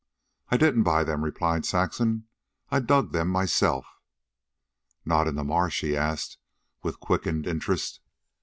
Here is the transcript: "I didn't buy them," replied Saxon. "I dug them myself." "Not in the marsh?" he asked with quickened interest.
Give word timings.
"I 0.49 0.57
didn't 0.57 0.81
buy 0.81 1.03
them," 1.03 1.23
replied 1.23 1.63
Saxon. 1.63 2.25
"I 2.71 2.79
dug 2.79 3.11
them 3.11 3.27
myself." 3.27 3.85
"Not 5.05 5.27
in 5.27 5.35
the 5.35 5.43
marsh?" 5.43 5.81
he 5.81 5.95
asked 5.95 6.39
with 6.81 6.99
quickened 6.99 7.45
interest. 7.45 7.99